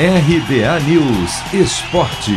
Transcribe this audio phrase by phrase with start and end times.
[0.00, 2.30] RBA News Esporte.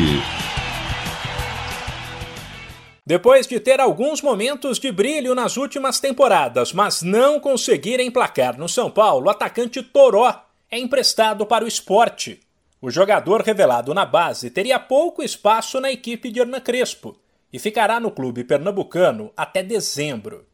[3.05, 8.67] Depois de ter alguns momentos de brilho nas últimas temporadas, mas não conseguir emplacar no
[8.67, 12.39] São Paulo, o atacante Toró é emprestado para o esporte.
[12.81, 17.15] O jogador revelado na base teria pouco espaço na equipe de Hernan Crespo
[17.53, 20.47] e ficará no clube pernambucano até dezembro.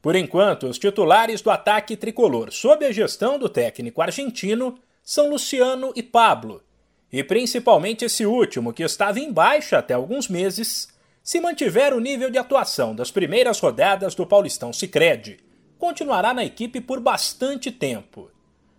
[0.00, 5.92] Por enquanto, os titulares do ataque tricolor, sob a gestão do técnico argentino, são Luciano
[5.94, 6.62] e Pablo.
[7.12, 10.88] E principalmente esse último, que estava em baixa até alguns meses,
[11.22, 15.38] se mantiver o nível de atuação das primeiras rodadas do Paulistão Sicredi,
[15.78, 18.30] continuará na equipe por bastante tempo.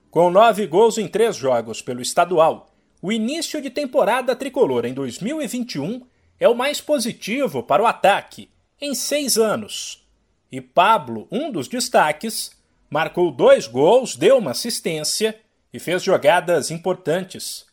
[0.09, 2.69] Com nove gols em três jogos pelo estadual,
[3.01, 6.01] o início de temporada tricolor em 2021
[6.39, 8.49] é o mais positivo para o ataque
[8.81, 10.05] em seis anos
[10.51, 12.51] e Pablo, um dos destaques,
[12.89, 15.37] marcou dois gols, deu uma assistência
[15.75, 17.65] e fez jogadas importantes.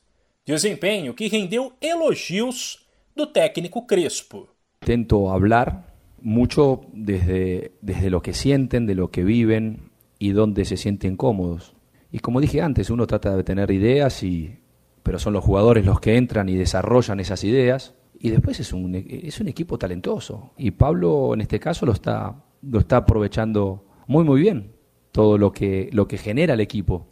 [0.44, 4.48] Desempenho que rendeu elogios do técnico Crespo.
[4.80, 10.76] Tento hablar mucho desde, desde lo que sienten, de lo que viven y donde se
[10.76, 11.76] sienten cómodos.
[12.10, 14.58] Y como dije antes, uno trata de tener ideas, y,
[15.04, 17.94] pero son los jugadores los que entran y desarrollan esas ideas.
[18.18, 20.54] Y después es un, es un equipo talentoso.
[20.58, 24.72] Y Pablo en este caso lo está lo está aprovechando muy muy bien
[25.12, 27.06] todo lo que, lo que genera el equipo.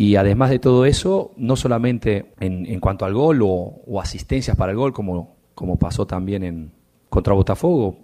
[0.00, 4.72] Y además de todo eso, no solamente en, en cuanto al gol o, asistencias para
[4.72, 6.72] el gol, como, como pasó también en,
[7.10, 7.98] contra Botafogo,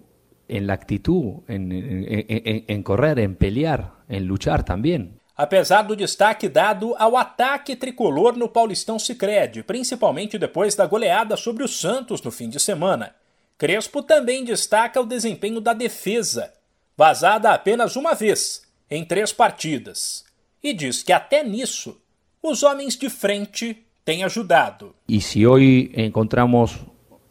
[0.47, 5.19] en la actitud, en, en, en, correr, en pelear, en luchar también.
[5.35, 11.65] Apesar do destaque dado ao ataque tricolor no Paulistão Sicredi, principalmente depois da goleada sobre
[11.65, 13.15] o Santos no fim de semana,
[13.57, 16.53] Crespo também destaca o desempenho da defesa,
[16.95, 20.26] vazada apenas uma vez, em três partidas,
[20.67, 22.03] e diz que até nisso
[22.43, 24.95] os homens de frente têm ajudado.
[25.09, 26.85] E se hoje encontramos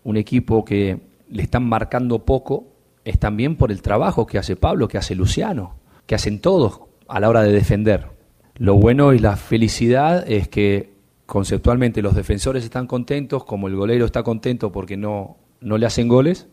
[0.04, 0.98] um equipo que
[1.30, 2.68] le están marcando poco,
[3.04, 5.76] es también por el trabajo que hace Pablo, que hace Luciano,
[6.06, 8.08] que hacen todos a la hora de defender.
[8.56, 10.94] Lo bueno y la felicidad es que
[11.26, 16.08] conceptualmente los defensores están contentos, como el golero está contento porque no, no le hacen
[16.08, 16.48] goles,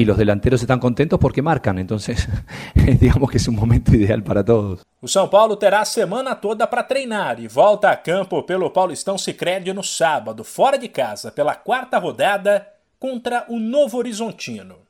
[0.00, 2.26] y los delanteros están contentos porque marcan, entonces
[2.74, 4.80] digamos que es un momento ideal para todos.
[5.02, 9.18] O São Paulo terá a semana toda para treinar e volta a campo pelo Paulistão
[9.18, 12.66] Sicredi no sábado, fora de casa, pela quarta rodada
[12.98, 14.89] contra o Novo Horizontino.